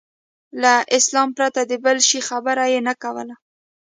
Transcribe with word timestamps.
له 0.61 0.73
اسلام 0.97 1.29
پرته 1.37 1.61
د 1.65 1.73
بل 1.85 1.97
شي 2.09 2.19
خبره 2.29 2.63
یې 2.73 2.79
نه 2.87 2.93
کوله. 3.01 3.35